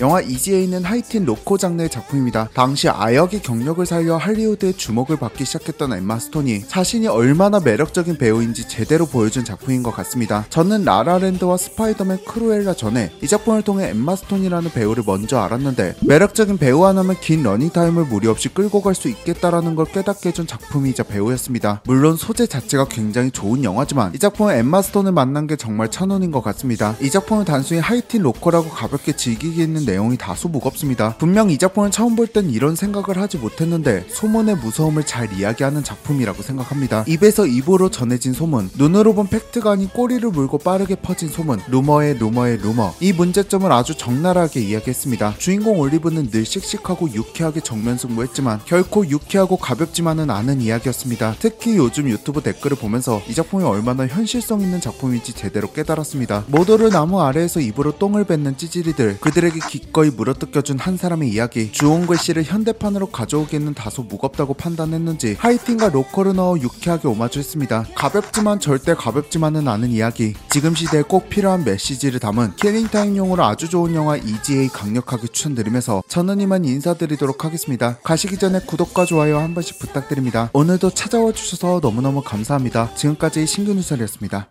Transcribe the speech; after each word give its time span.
영화 0.00 0.20
Easy 0.20 0.48
A는 0.48 0.84
하이틴 0.84 1.24
로코 1.24 1.56
장르의 1.56 1.88
작품입니다. 1.88 2.48
당시 2.52 2.88
아역의 2.88 3.42
경력을 3.42 3.84
살려 3.86 4.16
할리우드의 4.16 4.74
주목을 4.74 5.18
받기 5.18 5.44
시작했던 5.44 5.92
엠마 5.92 6.18
스톤이 6.18 6.66
자신이 6.66 7.06
얼마나 7.06 7.60
매력적인 7.60 8.18
배우인지 8.18 8.68
제대로 8.68 9.06
보여준 9.06 9.44
작품인 9.44 9.82
것 9.82 9.94
같습니다. 9.94 10.46
저는 10.50 10.84
라라랜드와 10.84 11.56
스파이더맨 11.56 12.24
크루엘라 12.26 12.74
전에 12.74 13.12
이 13.22 13.28
작품을 13.28 13.62
통해 13.62 13.90
엠마 13.90 14.16
스톤이라는 14.16 14.70
배우를 14.72 15.04
먼저 15.06 15.38
알았는데 15.38 15.96
매력적인 16.02 16.58
배우 16.58 16.84
하나면 16.84 17.16
긴 17.20 17.42
러닝타임을 17.42 18.06
무리 18.06 18.26
없이 18.26 18.48
끌고 18.48 18.82
갈 18.82 18.94
수 18.94 19.08
있겠다라는 19.08 19.74
걸 19.74 19.86
깨닫게 19.86 20.28
해준 20.28 20.46
작품이자 20.46 21.02
배우였습니다. 21.02 21.82
물론 21.84 22.16
소재 22.16 22.46
자체가 22.46 22.86
굉장히 22.86 23.32
좋은 23.32 23.64
영화지만 23.64 24.14
이 24.14 24.18
작품은 24.18 24.56
엠마 24.56 24.82
스톤을 24.82 25.10
만난 25.12 25.46
게 25.46 25.56
정말 25.56 25.90
천운인 25.90 26.30
것 26.30 26.42
같습니다. 26.42 26.96
이 27.00 27.10
작품은 27.10 27.44
단순히 27.44 27.80
하이틴 27.80 28.22
로코라고 28.22 28.70
가볍게 28.70 29.16
즐기기엔 29.16 29.92
내용이 29.92 30.16
다소 30.16 30.48
무겁습니다. 30.48 31.14
분명 31.18 31.50
이 31.50 31.58
작품을 31.58 31.90
처음 31.90 32.16
볼 32.16 32.24
땐 32.24 32.50
이런 32.50 32.74
생각을 32.74 33.18
하지 33.18 33.36
못했는데 33.36 34.06
소문의 34.08 34.56
무서움을 34.56 35.04
잘 35.04 35.32
이야기하는 35.32 35.84
작품이라고 35.84 36.42
생각합니다. 36.42 37.04
입에서 37.06 37.46
입으로 37.46 37.90
전해진 37.90 38.32
소문, 38.32 38.70
눈으로 38.76 39.14
본 39.14 39.28
팩트가 39.28 39.72
아닌 39.72 39.88
꼬리를 39.88 40.28
물고 40.30 40.58
빠르게 40.58 40.96
퍼진 40.96 41.28
소문, 41.28 41.60
루머의 41.68 42.18
루머의 42.18 42.58
루머. 42.58 42.94
이 43.00 43.12
문제점을 43.12 43.70
아주 43.70 43.94
적나라하게 43.94 44.60
이야기했습니다. 44.60 45.34
주인공 45.38 45.78
올리브는 45.78 46.30
늘 46.30 46.44
씩씩하고 46.44 47.12
유쾌하게 47.12 47.60
정면 47.60 47.98
승부했지만 47.98 48.62
결코 48.64 49.06
유쾌하고 49.06 49.58
가볍지만은 49.58 50.30
않은 50.30 50.60
이야기였습니다. 50.62 51.36
특히 51.38 51.76
요즘 51.76 52.08
유튜브 52.08 52.40
댓글을 52.40 52.76
보면서 52.78 53.22
이 53.28 53.34
작품이 53.34 53.62
얼마나 53.64 54.06
현실성 54.06 54.62
있는 54.62 54.80
작품인지 54.80 55.34
제대로 55.34 55.70
깨달았습니다. 55.70 56.44
모두를 56.48 56.88
나무 56.90 57.20
아래에서 57.20 57.60
입으로 57.60 57.92
똥을 57.98 58.24
뱉는 58.24 58.56
찌질이들, 58.56 59.18
그들에게 59.20 59.60
기꺼이 59.74 60.10
물어뜯겨준 60.10 60.78
한 60.78 60.96
사람의 60.96 61.30
이야기, 61.30 61.72
주홍글씨를 61.72 62.44
현대판으로 62.44 63.06
가져오기에는 63.06 63.74
다소 63.74 64.04
무겁다고 64.04 64.54
판단했는지 64.54 65.34
하이틴과 65.36 65.88
로코를 65.88 66.36
넣어 66.36 66.56
유쾌하게 66.60 67.08
오마주했습니다. 67.08 67.86
가볍지만 67.96 68.60
절대 68.60 68.94
가볍지만은 68.94 69.66
않은 69.66 69.90
이야기, 69.90 70.34
지금 70.48 70.76
시대에 70.76 71.02
꼭 71.02 71.28
필요한 71.28 71.64
메시지를 71.64 72.20
담은 72.20 72.54
killing 72.54 72.86
time용으로 72.86 73.42
아주 73.42 73.68
좋은 73.68 73.96
영화 73.96 74.16
EGA 74.16 74.68
강력하게 74.68 75.26
추천드리면서 75.26 76.04
저는 76.06 76.40
이만 76.40 76.64
인사드리도록 76.64 77.44
하겠습니다. 77.44 77.98
가시기 78.04 78.38
전에 78.38 78.60
구독과 78.60 79.06
좋아요 79.06 79.38
한 79.38 79.54
번씩 79.54 79.80
부탁드립니다. 79.80 80.50
오늘도 80.52 80.90
찾아와 80.90 81.32
주셔서 81.32 81.80
너무너무 81.82 82.22
감사합니다. 82.22 82.94
지금까지 82.94 83.44
신규 83.48 83.74
누설이었습니다. 83.74 84.46